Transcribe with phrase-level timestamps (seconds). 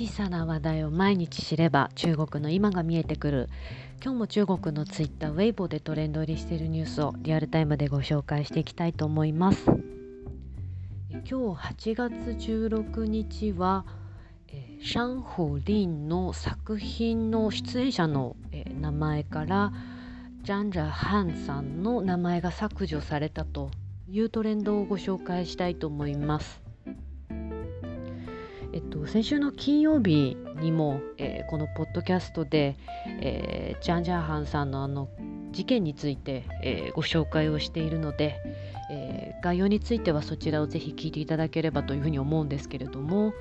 [0.00, 3.50] 小さな話題を毎日知れば中国の今が見えてくる
[4.02, 12.12] 今日も中国のツイッターウェイボーでトレンド入りしているニュースをリアルタイムでご紹介していきたいと思います今日8月
[12.50, 13.84] 16日は
[14.82, 18.36] シャンホリンの作品の出演者の
[18.80, 19.70] 名前から
[20.44, 23.70] ジャンジャ・ハンさんの名前が削除されたと
[24.08, 26.69] いうトレンドをご紹介したいと思います。
[28.72, 32.76] えっと、先週の金曜日にも、えー、このポッドキャストで、
[33.20, 35.08] えー、ジャン・ジャーハンさんのあの
[35.50, 38.36] 事件について、えー、ご紹介をしているので、
[38.92, 43.32] え概要についてはそちらをぜひ聞いていただければというふうに思うんですけれども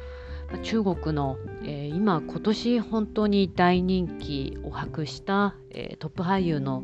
[0.63, 6.83] 中国の、え今今年本当に大人気を博した、えトップ俳優の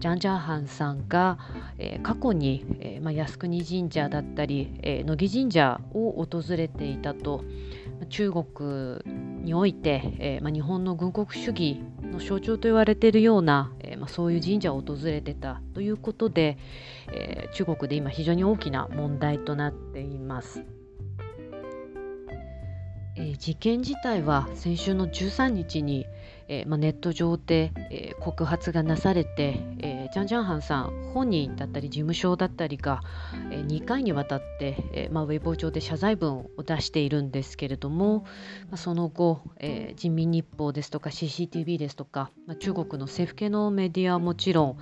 [0.00, 1.38] ジャン・ジャーハンさんが、
[1.76, 7.44] えー、過去に、えーまあ、靖国神社だったり、えー、乃木神社を訪れていたと
[8.08, 8.98] 中国
[9.44, 16.56] において、えーまあ、日本の軍国主義の象徴と言われているような、えーまあ、そういう神社を訪れてたということで、
[17.12, 20.64] えー、中国で今非常に大きな問題となっています。
[23.16, 26.06] えー、事件自体は先週の13日に、
[26.52, 33.00] えーまあ、ネット上で、えー、告発がなされて、えー、ジャン・ジャンハンさん本人だったり事務所だったりが、
[33.50, 38.24] えー、2回にわたって、えまあ、ウェイボー上で謝罪文を出しているんですけれども、
[38.70, 44.78] まあ、その後、え、人民日報ですとか CCTV ですとか、まあ、中国の政府系のメディアはもちろん、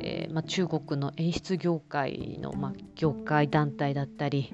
[0.00, 4.52] えまあ、中国の演出業界の、まあ、業界団体だったり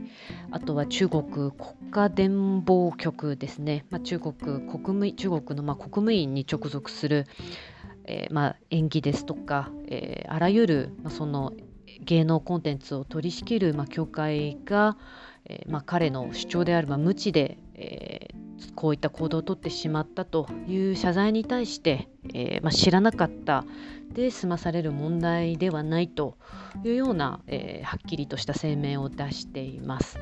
[0.51, 1.53] あとは中国国
[1.91, 7.27] 家伝播局ですね、まあ、中国国務中国の、まあ、国務院に直属する、
[8.05, 11.53] えー、まあ、演技ですとか、えー、あらゆる、まあ、その
[12.01, 14.97] 芸能コンテンツを取り仕切る、まあ、協会が、
[15.47, 23.65] えー、まあ、彼の主張である、まあ、無知で、えー、こういった行動をとってしまったという謝罪に対して、えーまあ、知らなかった
[24.13, 26.37] で済まされる問題ではないと
[26.85, 30.19] いうような、えー、はっきりとした声明を出しています。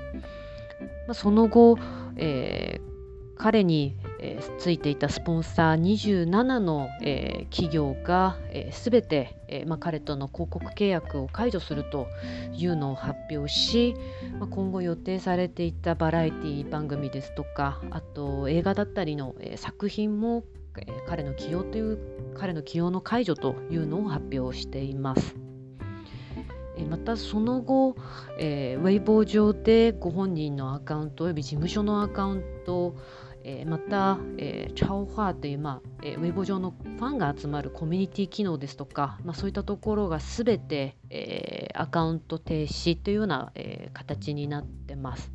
[1.07, 1.79] まあ、その後、
[2.17, 12.07] えー、彼に、えー、ついていたスポンサー27の、えー、企業が、えー、て、えーまあ、彼との広告契約を解除すると
[12.53, 13.95] いうのを発表し、
[14.39, 20.45] まあ、今後予定されていたバラエティ番組ですとかあと映画だったりの、えー、作品も、
[20.77, 21.99] えー、彼の起用という
[22.37, 25.35] 彼の起用の解除というのを発表しています。
[26.89, 27.95] またその後、
[28.39, 32.97] えー、ウェイボー上でご本人のアカウントおよび事務所のアカウント
[33.45, 45.33] えー、また、えー、チャオファーという、まあえー、ウェブ上のファンが集まるコミュニティ機能ですとか、まあ、そういったところがすべて、えー、アカウント停止というような、えー、形になってます。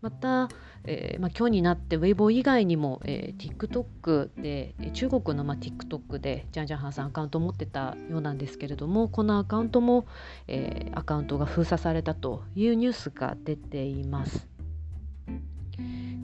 [0.00, 0.48] また、
[0.84, 10.06] えーまあ、今日になってウェイボー以外にも、えー、TikTok で中国の、まあ、TikTok でジャンジャンハンさんアカウントを持ってたようなんですけれどもこのアカウントも、
[10.46, 14.57] えー、アカウントが封鎖されたというニュースが出ています。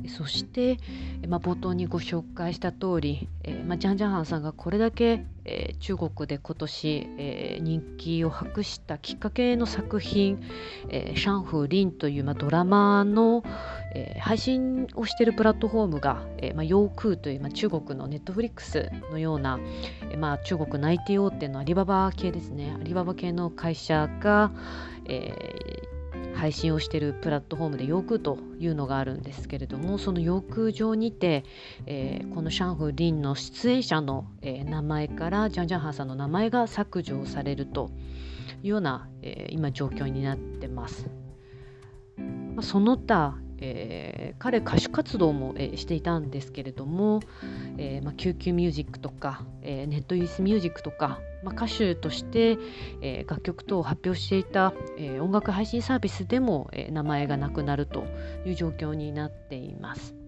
[0.08, 0.78] そして、
[1.28, 10.42] まあ、冒頭にご紹介した通り、えーまあ、ジャン・ジャンハンさんがこれだけ、えー、中国で今年、えー、人気を博したきっかけの作品
[10.88, 13.42] 「え、シャンフー・リン」という、まあ、ドラマの、
[13.94, 19.58] え、配信をしているプラットフォームが、えまあ、ヨークーという、まあ、中国のネットフリックスのような、
[20.10, 22.74] えーまあ、中国の IT 大手のアリババ系ですね。
[22.78, 24.52] アリババ系の会社が、
[25.06, 25.93] えー、
[26.34, 31.44] 配信をしているプラットフォームでヨークというのがあるんですけれどもそのヨーク上にて、
[31.86, 37.90] えー、このシャンフー・リンの出演者の、えー、名前からジャン・ジャンハンさんの名前が削除されると
[38.62, 41.08] いうような、えー、今状況になってます。
[42.16, 47.20] まあ、その他、えー、彼歌手活動も、えー、していたんですけれども、
[47.76, 52.58] えーまあ、救急ミュージックとか、えー、ネットユースミュージックとか、まあ、歌手として、
[53.00, 58.04] えー、楽曲等を発表していた、えー、音楽配信サービスでも、えー、名前がなくなると
[58.44, 60.23] いう状況になっています。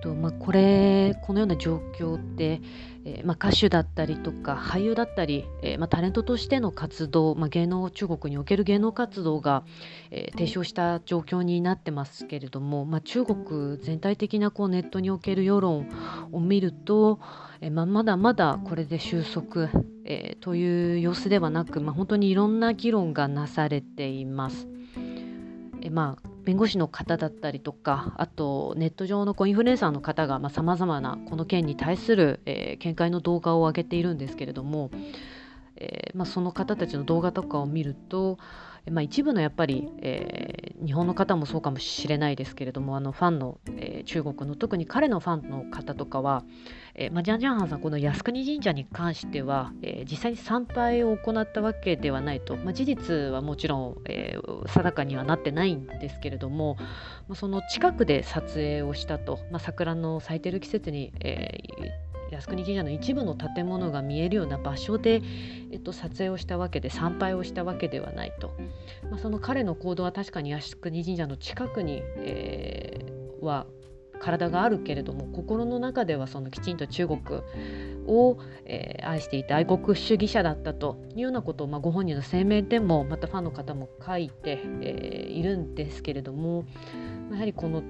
[0.00, 2.60] とまあ、これこのような状況って、
[3.04, 9.64] えー、まあ、歌手だったりとか俳優だったり、えー、まあ、タレントとしての活動、ま芸能中国における芸能活動が、
[10.10, 15.88] え停止した状況になってますけれども、ま中国全体的なこうネットにおける世論
[16.32, 17.18] を見ると、
[17.60, 19.68] えままだまだこれで収束、
[20.04, 24.68] えという様子ではなく、ま本当にいろんな議論がなされています。
[25.80, 34.90] えまあ弁護士の方だったりとかあとネット上のこうインフルエンサーの方がさまざ、まなこの件に対する、えー、見解の動画を上げているんですけれども、
[35.76, 38.38] えー、まあ、その方たちの動画とかを見ると、
[38.90, 46.44] まあ、一部のやっぱり、えー、日本の方もそうかもしれないですけれどもあのファンの、えー、中国の特に彼のファンの方とかは、
[46.94, 54.36] えまあ、ジャンジャンハンさんこの靖国神社に関しては、え実際に参拝を行ったわけではないと、ま事実はもちろん、え
[54.66, 56.76] 定かにはなってないんですけれども、
[57.28, 61.58] まその近くで撮影をしたと、ま桜の咲いてる季節に、え
[62.30, 65.22] 靖国神社の一部の建物が見えるような場所で、
[65.70, 68.54] えっと、撮影をしたわけで参拝をしたわけではないと、
[69.10, 73.66] まあ、その彼の行動は確かに靖国神社の近くに、えー、は
[74.18, 77.20] 体があるけれども心の中ではそのきちんと中国
[78.06, 86.64] を、えー、愛していた愛国主義者だったというようなことを、まあ、ご本人の声明でもまたファンの方も書いて、えー、いるんですけれども
[87.30, 87.82] やはりこの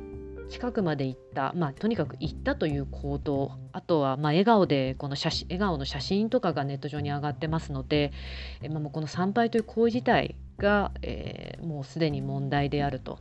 [0.49, 8.13] 近くまで行った、まあ、とにかく行ったという行動あとはまあ笑顔でこの写真笑顔の写真とかがネット上に上がってますので、
[8.71, 13.19] まあ、もうこの参拝という行為自体が、えー、もうすでに問題であると。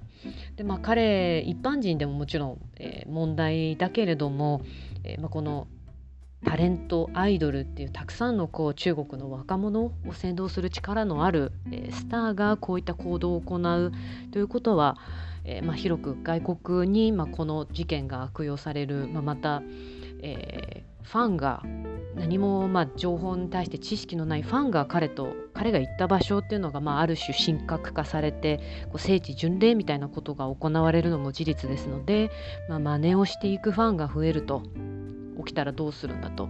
[0.56, 4.62] でまあ、彼一般人でももちろん、えー、問題だけれども、
[5.04, 5.68] えーまあ、この
[6.46, 13.92] タレントアイドルっていうたくさんのこう中国の若者を先導する力のある、え、スターがこういった行動を行う
[14.32, 14.98] ということは、
[15.48, 19.64] えー、まあ、広く外国に、まあ、この事件が悪用される、まあ、また、
[20.22, 21.64] えー、ファンが
[22.16, 32.30] 何も、まあ、情報に対して知識のないファンが彼と彼が行った場所っていうのが、まあ、ある種神格化されてこう聖地巡礼みたいなことが行われるのも事実ですので、
[32.68, 34.64] まあ、真似をしていくファンが増えると
[35.38, 36.50] 起きたらどうするんだと。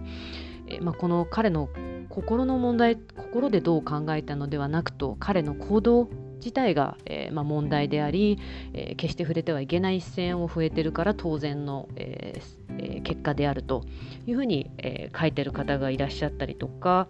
[0.70, 1.70] えまあ、この彼の
[2.10, 8.38] 心の問題心でどう考えたのではなくと彼の行動自体が、えー、まあ、問題であり、
[8.72, 13.84] えー、決して触れてはいけない一線を増えてるから当然の、えー、結果であると
[14.26, 17.08] いうふうに、え書いてる方がいらっしゃったりとか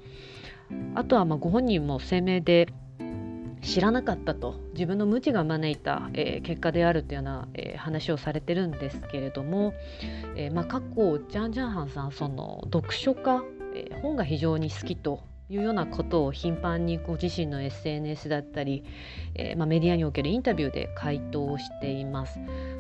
[0.95, 2.69] あとはまご本人も声明で
[3.63, 9.75] 知らなかったと自分の無知が招いた、えー、結果であるというような、えー、話をされてるんですけれども、
[10.37, 13.43] えー、まあ、過去ジャン・ジャンハンさんその読書家、
[13.75, 18.85] え本が非常に好きというようなことを頻繁にご自身の SNS だったり、
[19.35, 22.39] えー、まあ、メディアにおけるインタビューで回答しています。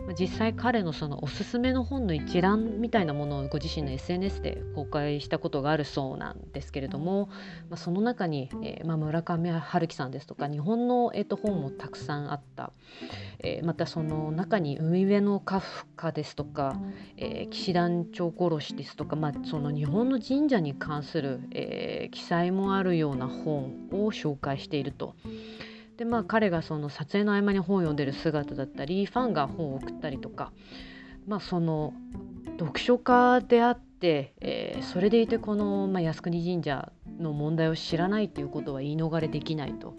[0.09, 7.29] まあ、実際彼のそのおすすめの本の一覧みたいなものをご自身の SNS で公開したことがあるそうなんですけれども、
[7.69, 12.73] まあ、その中に、えー、ま村上春樹さんですとか日本の、えー、と本もたくさんあった、
[13.41, 16.81] えー、またその中に海辺のカフカですとか、
[17.17, 25.15] え騎士団長殺しですとか、まあ、その日本の神社に関する、え記載ももあるような本を紹介していると。
[25.97, 30.53] でまあ彼がその撮影の合間に本を読んでる姿だったりファンが本を送ったりとか
[31.27, 31.93] まあその
[32.59, 39.95] 読書家であって、えー、それでいてこの、まあ、靖国神社の問題を知らないということは言い逃れできないと。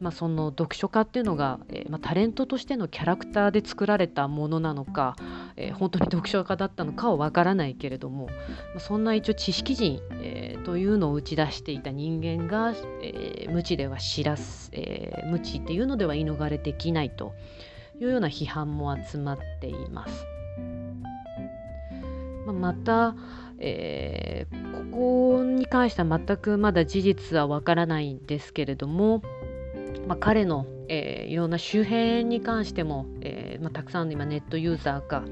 [0.00, 5.16] まあ、その読書家っていうのが、えー、まあ、タレントとしてのキャラクターで作られたものなのか、
[5.56, 8.32] えー、本当に読書家だったのかはわからないけれども、ま
[8.76, 17.34] あ、そんな一応知識人、えー、というのを打ち出していた人間が、え無知では知らす、え無知っていうのでは言い逃れできないと
[18.00, 20.26] いうような批判も集まっています。
[22.46, 23.16] まあまた、
[23.58, 29.22] えー、ここに関しては全くまだ事実はわからないんですけれども、
[30.06, 35.24] まあ、彼の、えー、いろんな周辺に関しても、えー、まあ、たくさんの今ネットユーザーが、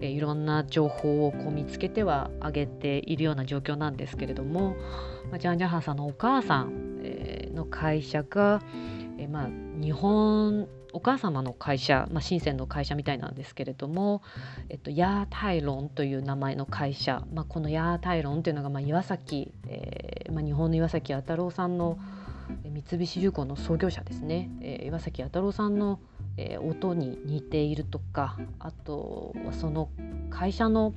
[0.00, 4.76] えー、いろんな情報をこう見つけてはあげているような状況なんですけれども、
[5.30, 8.62] まあ、ジャン・ジャハンさんのお母さん、えの会社が、
[9.18, 9.48] えまあ、
[9.80, 14.22] 日本お母様の会社、まあ、深センの会社みたいなんですけれども、
[14.68, 21.98] えっと、ヤータイロンという名前の会社、まあ、このヤータイロンというのが、まあ、岩崎、えーまあ、日本の岩崎弥太郎さんの
[22.64, 26.00] 三菱重工の創業者ですね、えー、岩崎弥太郎さんの、
[26.36, 29.90] えー、音に似ているとかあとはその
[30.30, 30.94] 会社の、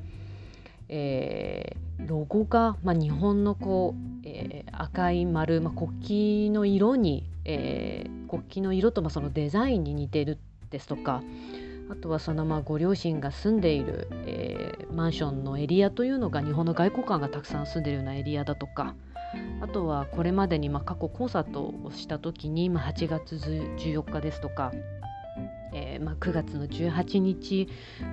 [0.89, 10.37] えー、ロゴが、まあ、日本のこう、えー、赤い丸、まあ、国旗の色に、えー、国旗の色と、まあ、そのデザインに似ている
[10.69, 11.21] ですとか
[11.89, 18.95] あとはそのまあご両親が住んでいる、えー、マンションのエリアというのが日本の外交官がたくさん住んでいるようなエリアだとか
[19.61, 24.71] あとはこれまでにま過去コンサートをした時に、ま8月14日ですとか、
[25.73, 27.67] えー、ま9月の18日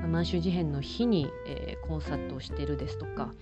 [0.08, 3.32] 満州事変の日に、えー、コンサートをしているですとか、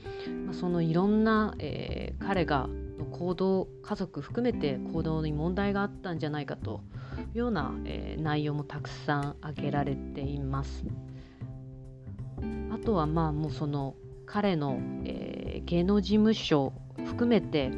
[0.47, 2.69] まそのいろんな、えー、彼が
[3.13, 6.83] 行動家族含めて行動に問題があったんじゃないかと
[7.35, 10.85] ような、え内容もたくさん挙げられています。
[12.71, 13.95] あとはまあもうその
[14.27, 16.73] 彼の、え芸能事務所
[17.05, 17.71] 含めて、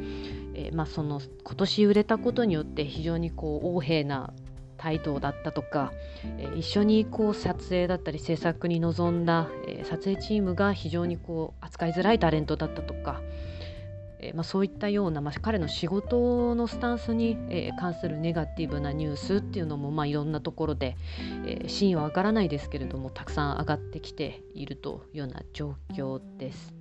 [0.53, 4.33] えー、まあ、その今年売れたことによって非常にこう横柄な
[4.77, 5.91] 態度だったとか、
[6.37, 13.21] えー、一緒にこう撮影だったり制作に臨んだ、えー、撮影チームが非常にこう扱いづらいタレントだったとか、
[14.21, 20.95] えまあ、そういったような、まあ、彼の仕事のスタンスに、え関するネガティブなニュースっていうのも、まあ、いろんなところで、
[21.45, 26.73] え真意はわからないですけれどもたくさん上がってきているというような状況です。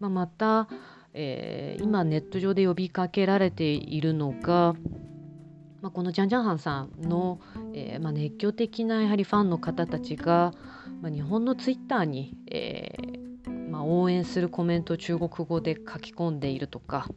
[0.00, 0.68] まあ、また、
[1.12, 4.74] えー、今ネット上で呼びかけられているのが、
[5.82, 7.40] まあ、このジャンジャンハンさんの、
[7.74, 10.54] えーまあ、熱狂的なやはりファンの方たちが、
[11.02, 13.21] まあ、日本のツイッターに、えー
[13.72, 17.08] まあ、応援するコメントを中国語で書き込んでいるとか、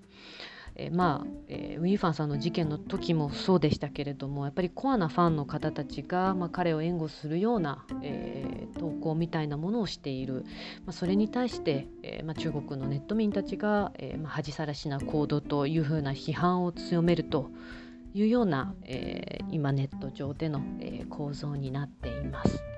[0.76, 10.46] えー、まあ、えー、ウィーファンさんの事件の時もそうでしたけれどもやっぱりコアなファンの方たちが、まあ、彼を援護するような、えー、投稿みたいなものをしている、
[10.86, 17.52] まあ、それに対して、えまあ、中国のネット民たちが、えまあ、恥さらしな行動というふうな批判を強めると
[18.14, 22.75] いうような、えー、今ネット上での、えー、構造になっています。